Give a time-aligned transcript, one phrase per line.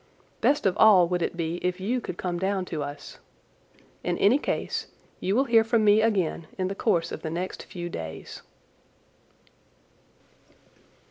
[0.41, 3.19] Best of all would it be if you could come down to us.
[4.03, 4.87] In any case
[5.19, 8.41] you will hear from me again in the course of the next few days.